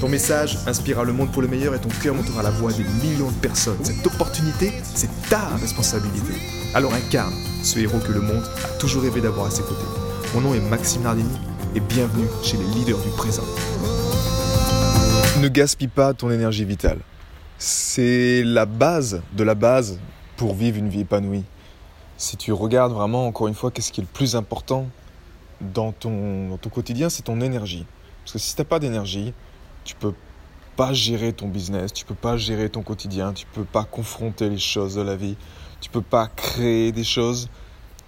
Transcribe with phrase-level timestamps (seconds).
[0.00, 2.84] Ton message inspirera le monde pour le meilleur et ton cœur montera la voix des
[3.02, 3.82] millions de personnes.
[3.82, 6.34] Cette opportunité, c'est ta responsabilité.
[6.74, 9.86] Alors incarne ce héros que le monde a toujours rêvé d'avoir à ses côtés.
[10.34, 11.38] Mon nom est Maxime Nardini
[11.74, 13.44] et bienvenue chez les leaders du présent.
[15.40, 16.98] Ne gaspille pas ton énergie vitale.
[17.56, 19.98] C'est la base de la base
[20.36, 21.44] pour vivre une vie épanouie.
[22.18, 24.88] Si tu regardes vraiment, encore une fois, qu'est-ce qui est le plus important
[25.62, 27.86] dans ton, dans ton quotidien, c'est ton énergie.
[28.24, 29.32] Parce que si tu n'as pas d'énergie,
[29.86, 30.12] tu peux
[30.74, 34.58] pas gérer ton business, tu peux pas gérer ton quotidien, tu peux pas confronter les
[34.58, 35.36] choses de la vie,
[35.80, 37.48] tu peux pas créer des choses,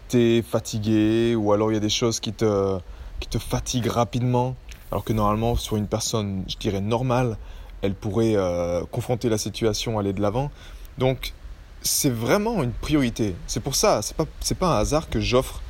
[0.09, 2.79] tu es fatigué ou alors il y a des choses qui te,
[3.21, 4.57] qui te fatiguent rapidement,
[4.91, 7.39] alors que normalement sur une personne, je dirais normale,
[7.81, 10.51] elle pourrait euh, confronter la situation, aller de l'avant.
[10.99, 11.33] Donc
[11.81, 13.37] c'est vraiment une priorité.
[13.47, 14.27] C'est pour ça, c'est pas
[14.59, 15.63] pas un hasard que j'offre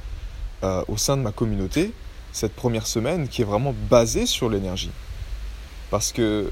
[0.65, 1.93] euh, au sein de ma communauté
[2.33, 4.91] cette première semaine qui est vraiment basée sur l'énergie.
[5.91, 6.51] Parce que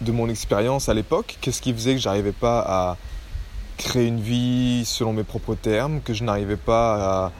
[0.00, 2.96] de mon expérience à l'époque, qu'est-ce qui faisait que j'arrivais pas à
[3.76, 7.32] créer une vie selon mes propres termes, que je n'arrivais pas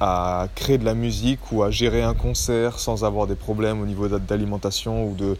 [0.00, 3.86] à, créer de la musique ou à gérer un concert sans avoir des problèmes au
[3.86, 5.36] niveau d'alimentation ou de,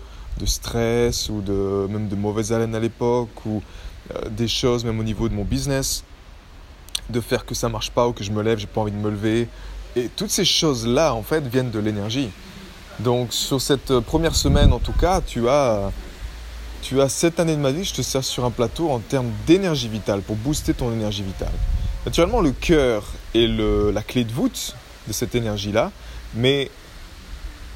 [0.46, 3.60] stress ou de, même de mauvaise haleine à l'époque ou
[4.14, 6.04] euh, des choses même au niveau de mon business,
[7.10, 8.96] de faire que ça marche pas ou que je me lève, j'ai pas envie de
[8.96, 9.48] me lever.
[9.96, 12.30] Et toutes ces choses-là, en fait, viennent de l'énergie.
[13.02, 15.90] Donc sur cette euh, première semaine en tout cas, tu as,
[16.82, 19.30] tu as cette année de ma vie, je te sers sur un plateau en termes
[19.46, 21.52] d'énergie vitale, pour booster ton énergie vitale.
[22.06, 24.76] Naturellement, le cœur est le, la clé de voûte
[25.08, 25.90] de cette énergie-là,
[26.34, 26.70] mais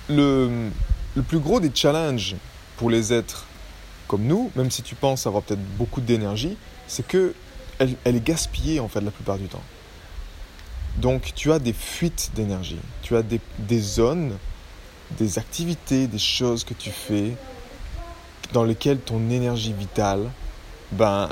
[0.09, 0.71] le,
[1.17, 2.37] le plus gros des challenges
[2.77, 3.47] pour les êtres
[4.07, 6.57] comme nous, même si tu penses avoir peut-être beaucoup d'énergie,
[6.87, 7.35] c'est que
[7.79, 9.63] elle, elle, est gaspillée en fait la plupart du temps.
[10.99, 14.37] Donc tu as des fuites d'énergie, tu as des, des zones
[15.13, 17.37] des activités, des choses que tu fais
[18.53, 20.31] dans lesquelles ton énergie vitale,
[20.93, 21.29] ben,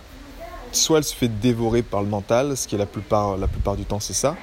[0.72, 3.76] soit elle se fait dévorer par le mental, ce qui est la plupart, la plupart
[3.76, 4.36] du temps c'est ça.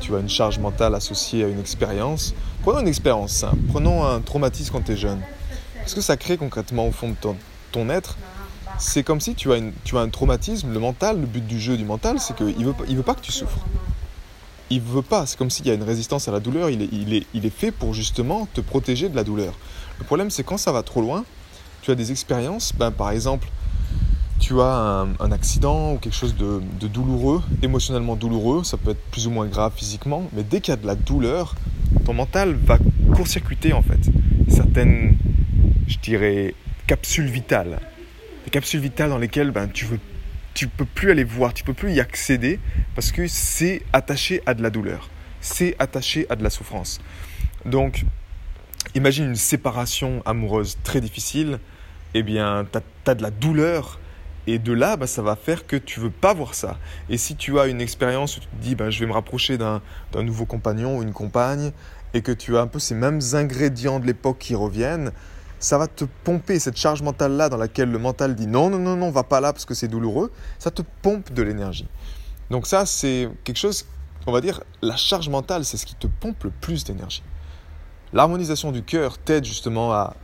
[0.00, 2.34] Tu as une charge mentale associée à une expérience.
[2.62, 3.58] Prenons une expérience simple.
[3.68, 5.20] Prenons un traumatisme quand tu es jeune.
[5.80, 7.36] Qu'est-ce que ça crée concrètement au fond de ton,
[7.70, 8.16] ton être?
[8.78, 10.72] C'est comme si tu as, une, tu as un traumatisme.
[10.72, 13.14] Le mental, le but du jeu du mental, c'est qu'il ne veut, il veut pas
[13.14, 13.64] que tu souffres
[14.72, 15.26] il veut pas.
[15.26, 16.70] C'est comme s'il y a une résistance à la douleur.
[16.70, 19.54] Il est, il, est, il est fait pour justement te protéger de la douleur.
[19.98, 21.24] Le problème, c'est quand ça va trop loin,
[21.82, 22.72] tu as des expériences.
[22.76, 23.48] Ben, par exemple,
[24.40, 28.64] tu as un, accident ou quelque chose de, douloureux, émotionnellement douloureux.
[28.64, 30.24] Ça peut être plus ou moins grave physiquement.
[30.32, 31.54] Mais dès qu'il y a de la douleur,
[32.04, 32.78] ton mental va
[33.14, 34.10] court-circuiter en fait
[34.48, 35.16] certaines,
[35.86, 36.54] je dirais,
[36.86, 37.78] capsules vitales.
[38.44, 40.00] Des capsules vitales dans lesquelles ben, tu veux
[40.54, 42.60] tu peux plus aller voir, tu peux plus y accéder
[42.94, 47.00] parce que c'est attaché à de la douleur, c'est attaché à de la souffrance.
[47.64, 48.04] Donc,
[48.94, 51.58] imagine une séparation amoureuse très difficile,
[52.14, 52.78] eh bien, tu
[53.10, 53.98] as, de la douleur
[54.46, 56.78] et de là, bah, ça va faire que tu veux pas voir ça.
[57.08, 59.56] Et si tu as une expérience où tu te dis, bah, je vais me rapprocher
[59.56, 59.80] d'un
[60.14, 61.72] nouveau compagnon ou une compagne,
[62.14, 65.12] et que tu as un peu ces mêmes ingrédients de l'époque qui reviennent,
[65.62, 68.96] ça va te pomper cette charge mentale-là dans laquelle le mental dit non, non, non,
[68.96, 71.86] non, va pas là parce que c'est douloureux, ça te pompe de l'énergie.
[72.50, 73.86] Donc ça, c'est quelque chose,
[74.26, 77.22] on va dire, la charge mentale, c'est ce qui te pompe le plus d'énergie.
[78.12, 80.16] L'harmonisation du cœur t'aide justement à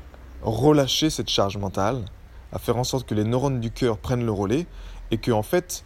[0.42, 2.04] relâcher cette charge mentale,
[2.52, 4.66] à faire en sorte que les neurones du cœur prennent le relais
[5.12, 5.84] et que en fait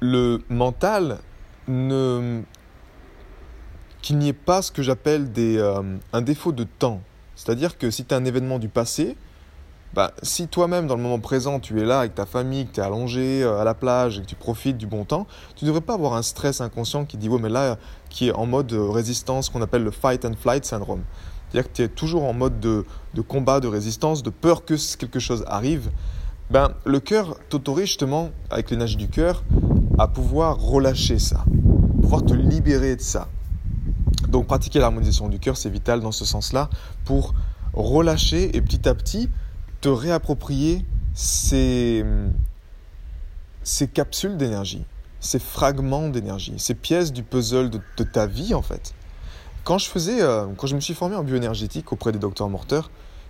[0.00, 1.18] le mental
[1.66, 2.42] ne
[4.00, 7.02] qu'il n'y ait pas ce que j'appelle des, euh, un défaut de temps.
[7.42, 9.16] C'est-à-dire que si tu as un événement du passé,
[9.94, 12.80] bah, si toi-même, dans le moment présent, tu es là avec ta famille, que tu
[12.80, 15.26] es allongé euh, à la plage et que tu profites du bon temps,
[15.56, 17.78] tu ne devrais pas avoir un stress inconscient qui dit, ouais, mais là,
[18.10, 21.00] qui est en mode résistance, qu'on appelle le fight and flight syndrome.
[21.48, 22.84] C'est-à-dire que tu es toujours en mode de,
[23.14, 25.90] de, combat, de résistance, de peur que quelque chose arrive.
[26.50, 29.44] Ben, le cœur t'autorise justement, avec l'énergie du cœur,
[29.98, 31.42] à pouvoir relâcher ça,
[32.02, 33.28] pouvoir te libérer de ça.
[34.30, 36.70] Donc pratiquer l'harmonisation du cœur, c'est vital dans ce sens-là
[37.04, 37.34] pour
[37.72, 39.28] relâcher et petit à petit
[39.80, 40.84] te réapproprier
[41.14, 42.04] ces,
[43.62, 44.84] ces capsules d'énergie,
[45.18, 48.94] ces fragments d'énergie, ces pièces du puzzle de, ta vie en fait.
[49.64, 52.80] Quand je faisais, euh, quand je me suis formé en bioénergétique auprès des docteurs Morter,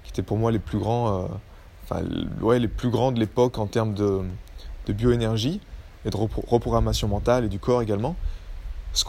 [0.05, 1.29] qui étaient pour moi les plus grands
[1.93, 2.03] euh,
[2.43, 4.23] ouais, les plus grandes de l'époque en termes de
[4.88, 5.61] bioénergie
[6.05, 8.17] et de reprogrammation mentale et du corps également.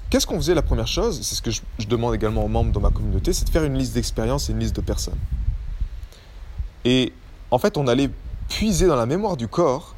[0.10, 2.80] Qu'est-ce qu'on faisait la première chose C'est ce que je, demande également aux membres dans
[2.80, 5.18] ma communauté, c'est de faire une liste d'expériences et une liste de personnes.
[6.86, 7.13] Et
[7.50, 8.10] en fait, on allait
[8.48, 9.95] puiser dans la mémoire du corps,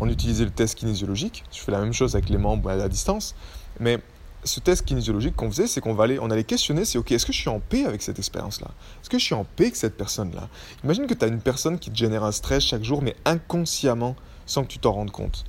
[0.00, 3.34] on utilisait le test kinésiologique, je fais la même chose avec les membres à distance,
[3.80, 4.00] mais
[4.44, 7.32] ce test kinésiologique qu'on faisait, c'est qu'on allait, on allait questionner, c'est ok, est-ce que
[7.32, 8.68] je suis en paix avec cette expérience-là?
[9.00, 10.48] Est-ce que je suis en paix avec cette personne-là?
[10.84, 14.14] Imagine que tu as une personne qui te génère un stress chaque jour, mais inconsciemment,
[14.44, 15.44] sans que tu t'en rendes compte.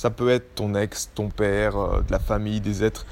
[0.00, 3.04] Ça peut être ton ex, ton père, euh, de la famille, des êtres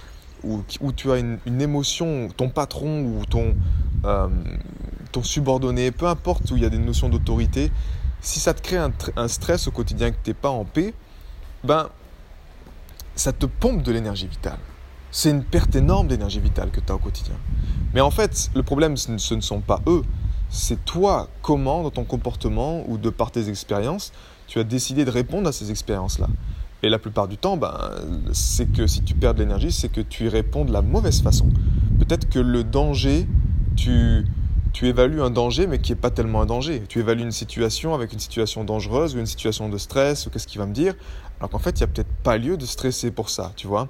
[0.42, 0.62] où,
[0.96, 3.54] tu as une, émotion, ton patron ou ton,
[4.06, 4.28] euh,
[5.12, 7.70] ton subordonné, peu importe où il y a des notions d'autorité,
[8.22, 10.94] si ça te crée un, stress au quotidien que tu n'es pas en paix,
[11.62, 11.90] ben,
[13.14, 14.58] ça te pompe de l'énergie vitale.
[15.10, 17.36] C'est une perte énorme d'énergie vitale que tu as au quotidien.
[17.92, 20.04] Mais en fait, le problème, ce ne sont pas eux.
[20.48, 24.10] C'est toi, comment, dans ton comportement ou de par tes expériences,
[24.46, 26.28] tu as décidé de répondre à ces expériences-là.
[26.82, 27.76] Et la plupart du temps, ben,
[28.32, 31.22] c'est que si tu perds de l'énergie, c'est que tu y réponds de la mauvaise
[31.22, 31.48] façon.
[31.98, 33.26] Peut-être que le danger,
[33.76, 34.24] tu,
[34.72, 36.84] tu évalues un danger, mais qui n'est pas tellement un danger.
[36.88, 40.46] Tu évalues une situation avec une situation dangereuse ou une situation de stress, ou qu'est-ce
[40.46, 40.94] qu'il va me dire,
[41.40, 43.88] alors qu'en fait, il n'y a peut-être pas lieu de stresser pour ça, tu vois.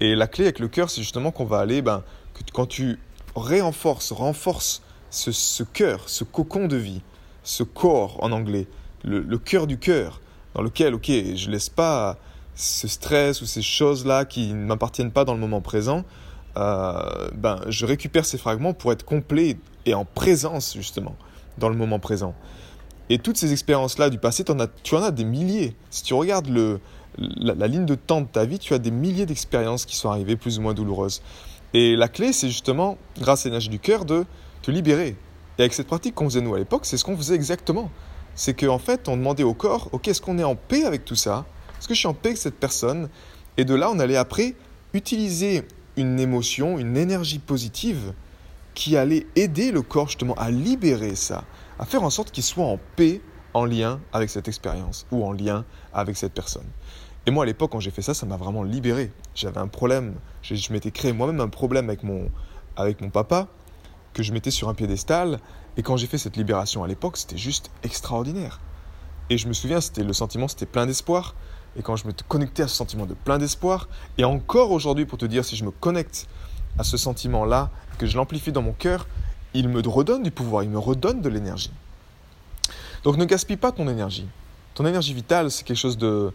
[0.00, 2.02] Et la clé avec le cœur, c'est justement qu'on va aller, ben,
[2.34, 2.98] que quand tu
[3.36, 7.00] réenforces, renforces ce, ce cœur, ce cocon de vie,
[7.42, 8.66] ce corps en anglais,
[9.02, 10.20] le, le cœur du cœur,
[10.58, 12.18] dans lequel, ok, je laisse pas
[12.56, 16.02] ce stress ou ces choses-là qui ne m'appartiennent pas dans le moment présent,
[16.56, 19.56] euh, ben, je récupère ces fragments pour être complet
[19.86, 21.14] et en présence, justement,
[21.58, 22.34] dans le moment présent.
[23.08, 25.76] Et toutes ces expériences-là du passé, en as, tu en as des milliers.
[25.90, 26.80] Si tu regardes le,
[27.18, 30.34] la, ligne de temps de ta vie, tu as des milliers d'expériences qui sont arrivées
[30.34, 31.22] plus ou moins douloureuses.
[31.72, 34.24] Et la clé, c'est justement, grâce à l'énergie du cœur, de
[34.62, 35.14] te libérer.
[35.58, 37.92] Et avec cette pratique qu'on faisait nous à l'époque, c'est ce qu'on faisait exactement
[38.38, 41.16] c'est qu'en fait, on demandait au corps, ok, est-ce qu'on est en paix avec tout
[41.16, 41.44] ça?
[41.76, 43.08] Est-ce que je suis en paix avec cette personne?
[43.56, 44.54] Et de là, on allait après
[44.94, 45.64] utiliser
[45.96, 48.14] une émotion, une énergie positive
[48.74, 51.42] qui allait aider le corps justement à libérer ça,
[51.80, 53.20] à faire en sorte qu'il soit en paix
[53.54, 56.66] en lien avec cette expérience ou en lien avec cette personne.
[57.26, 59.10] Et moi, à l'époque, quand j'ai fait ça, ça m'a vraiment libéré.
[59.34, 62.30] J'avais un problème, je, je m'étais créé moi-même un problème avec mon,
[62.76, 63.48] avec mon papa,
[64.14, 65.40] que je mettais sur un piédestal.
[65.78, 68.60] Et quand j'ai fait cette libération à l'époque, c'était juste extraordinaire.
[69.30, 71.36] Et je me souviens, c'était le sentiment, c'était plein d'espoir.
[71.78, 73.88] Et quand je me connectais à ce sentiment de plein d'espoir,
[74.18, 76.26] et encore aujourd'hui pour te dire, si je me connecte
[76.78, 79.06] à ce sentiment-là, que je l'amplifie dans mon cœur,
[79.54, 81.70] il me redonne du pouvoir, il me redonne de l'énergie.
[83.04, 84.26] Donc ne gaspille pas ton énergie.
[84.74, 86.32] Ton énergie vitale, c'est quelque chose de,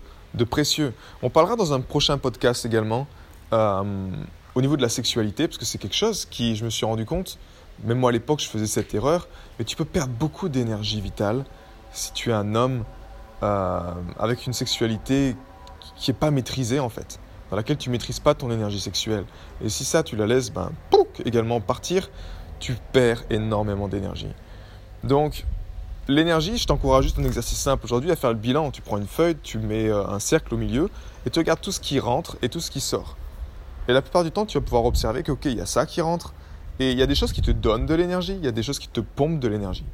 [0.49, 0.93] précieux.
[1.21, 3.07] On parlera dans un prochain podcast également
[3.51, 4.09] euh,
[4.55, 7.05] au niveau de la sexualité, parce que c'est quelque chose qui, je me suis rendu
[7.05, 7.37] compte,
[7.83, 9.27] même moi à l'époque, je faisais cette erreur.
[9.57, 11.43] Mais tu peux perdre beaucoup d'énergie vitale
[11.91, 12.83] si tu es un homme
[13.43, 13.79] euh,
[14.19, 15.35] avec une sexualité
[15.95, 19.25] qui n'est pas maîtrisée en fait, dans laquelle tu maîtrises pas ton énergie sexuelle.
[19.63, 20.71] Et si ça, tu la laisses ben,
[21.25, 22.09] également partir,
[22.59, 24.31] tu perds énormément d'énergie.
[25.03, 25.45] Donc,
[26.07, 28.71] l'énergie, je t'encourage juste un exercice simple aujourd'hui à faire le bilan.
[28.71, 30.89] Tu prends une feuille, tu mets euh, un cercle au milieu
[31.25, 33.17] et tu regardes tout ce qui rentre et tout ce qui sort.
[33.87, 35.85] Et la plupart du temps, tu vas pouvoir observer que, ok, il y a ça
[35.85, 36.33] qui rentre,
[36.79, 38.63] et il y a des choses qui te donnent de l'énergie, il y a des
[38.63, 39.85] choses qui te pompent de l'énergie.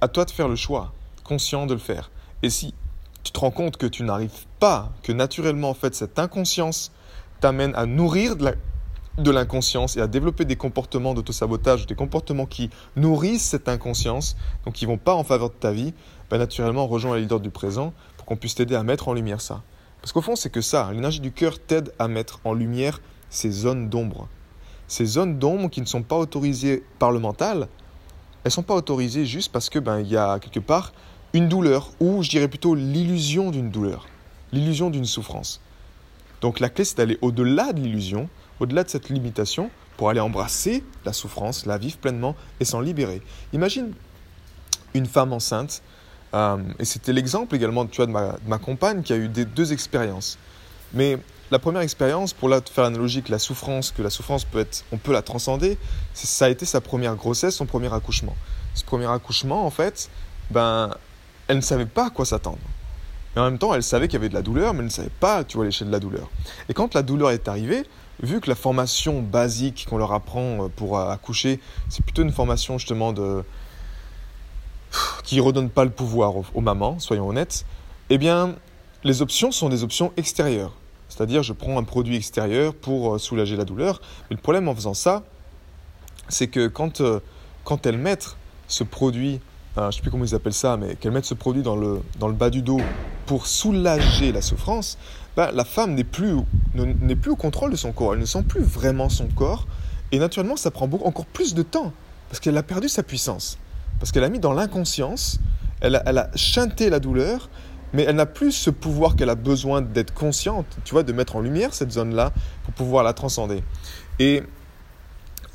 [0.00, 0.92] À toi de faire le choix,
[1.24, 2.10] conscient de le faire.
[2.42, 2.74] Et si
[3.22, 6.92] tu te rends compte que tu n'arrives pas, que naturellement en fait cette inconscience
[7.40, 13.46] t'amène à nourrir de l'inconscience et à développer des comportements d'autosabotage, des comportements qui nourrissent
[13.46, 15.94] cette inconscience, donc qui vont pas en faveur de ta vie,
[16.30, 19.40] ben naturellement rejoins la leader du présent pour qu'on puisse t'aider à mettre en lumière
[19.40, 19.62] ça.
[20.00, 23.00] Parce qu'au fond c'est que ça, l'énergie du cœur t'aide à mettre en lumière
[23.30, 24.28] ces zones d'ombre,
[24.88, 27.68] ces zones d'ombre qui ne sont pas autorisées par le mental,
[28.44, 30.92] elles sont pas autorisées juste parce que ben il y a quelque part
[31.32, 34.06] une douleur ou je dirais plutôt l'illusion d'une douleur,
[34.52, 35.60] l'illusion d'une souffrance.
[36.40, 38.28] Donc la clé c'est d'aller au-delà de l'illusion,
[38.60, 43.22] au-delà de cette limitation pour aller embrasser la souffrance, la vivre pleinement et s'en libérer.
[43.52, 43.92] Imagine
[44.92, 45.82] une femme enceinte
[46.34, 49.28] euh, et c'était l'exemple également tu vois, de, ma, de ma compagne qui a eu
[49.28, 50.38] des deux expériences.
[50.92, 51.18] Mais
[51.50, 54.96] la première expérience, pour faire l'analogie que la souffrance, que la souffrance peut être, on
[54.96, 55.78] peut la transcender,
[56.14, 58.34] ça a été sa première grossesse, son premier accouchement.
[58.74, 60.10] Ce premier accouchement, en fait,
[60.50, 60.90] ben,
[61.48, 62.58] elle ne savait pas à quoi s'attendre.
[63.34, 64.90] Mais en même temps, elle savait qu'il y avait de la douleur, mais elle ne
[64.90, 66.30] savait pas, tu vois, l'échelle de la douleur.
[66.68, 67.84] Et quand la douleur est arrivée,
[68.22, 72.78] vu que la formation basique qu'on leur apprend euh, pour accoucher, c'est plutôt une formation
[72.78, 73.44] justement de
[75.24, 77.66] qui redonne pas le pouvoir aux mamans, soyons honnêtes,
[78.10, 78.54] eh bien,
[79.02, 80.72] les options sont des options extérieures.
[81.14, 84.00] C'est-à-dire, je prends un produit extérieur pour euh, soulager la douleur.
[84.28, 85.22] Mais le problème en faisant ça,
[86.28, 87.20] c'est que quand, euh,
[87.62, 89.40] quand elles mettent ce produit
[89.76, 92.00] je ne sais plus comment ils appellent ça, mais qu'elle mette ce produit dans le,
[92.20, 92.80] dans le bas du dos
[93.26, 94.98] pour soulager la souffrance,
[95.36, 96.36] ben, la femme n'est plus,
[96.74, 99.66] n'est plus au contrôle de son corps, elle ne sent plus vraiment son corps,
[100.12, 101.92] et naturellement ça prend beaucoup, encore plus de temps,
[102.28, 103.58] parce qu'elle a perdu sa puissance,
[103.98, 105.40] parce qu'elle a mis dans l'inconscience,
[105.80, 107.48] elle a, elle a chanté la douleur,
[107.94, 111.36] mais elle n'a plus ce pouvoir qu'elle a besoin d'être consciente, tu vois, de mettre
[111.36, 112.32] en lumière cette zone-là
[112.64, 113.62] pour pouvoir la transcender.
[114.18, 114.42] Et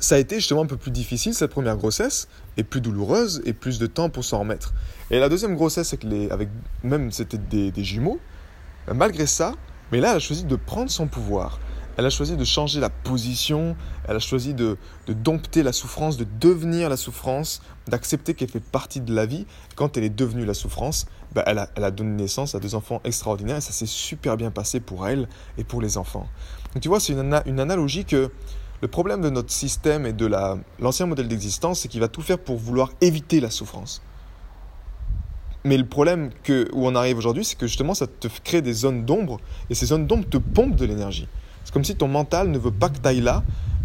[0.00, 3.52] ça a été justement un peu plus difficile cette première grossesse, et plus douloureuse, et
[3.52, 4.72] plus de temps pour s'en remettre.
[5.10, 6.48] Et la deuxième grossesse, avec, les, avec
[6.82, 8.18] même c'était des, des jumeaux,
[8.92, 9.52] malgré ça,
[9.92, 11.60] mais là elle a choisi de prendre son pouvoir.
[12.00, 13.76] Elle a choisi de changer la position,
[14.08, 19.02] elle a choisi de, dompter la souffrance, de devenir la souffrance, d'accepter qu'elle fait partie
[19.02, 19.44] de la vie.
[19.76, 21.04] Quand elle est devenue la souffrance,
[21.34, 24.80] bah, elle, a, donné naissance à deux enfants extraordinaires et ça s'est super bien passé
[24.80, 25.28] pour elle
[25.58, 26.26] et pour les enfants.
[26.72, 28.30] Donc tu vois, c'est une, analogie que
[28.80, 30.26] le problème de notre système et de
[30.78, 34.00] l'ancien modèle d'existence, c'est qu'il va tout faire pour vouloir éviter la souffrance.
[35.64, 36.30] Mais le problème
[36.72, 39.38] où on arrive aujourd'hui, c'est que justement, ça te crée des zones d'ombre,
[39.68, 41.28] et ces zones d'ombre te pompent de l'énergie.
[41.64, 43.42] C'est comme si ton mental ne veut pas que tu ailles là,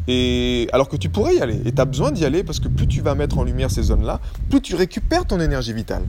[0.07, 2.67] et alors que tu pourrais y aller, et tu as besoin d'y aller, parce que
[2.67, 6.03] plus tu vas mettre en lumière ces zones-là, plus tu récupères ton énergie vitale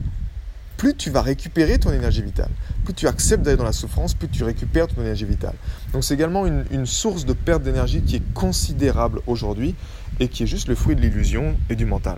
[0.77, 2.49] plus tu vas récupérer ton énergie vitale.
[2.85, 5.55] Plus tu acceptes d'aller dans la souffrance, plus tu récupères ton énergie vitale.
[5.91, 9.75] Donc c'est également une, une, source de perte d'énergie qui est considérable aujourd'hui
[10.19, 12.17] et qui est juste le fruit de l'illusion et du mental.